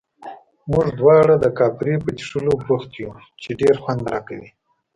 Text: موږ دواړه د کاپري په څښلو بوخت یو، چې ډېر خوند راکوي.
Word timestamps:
موږ 0.71 0.85
دواړه 0.99 1.35
د 1.39 1.45
کاپري 1.59 1.95
په 2.03 2.09
څښلو 2.17 2.53
بوخت 2.65 2.91
یو، 3.03 3.11
چې 3.41 3.49
ډېر 3.61 3.75
خوند 3.83 4.01
راکوي. 4.11 4.49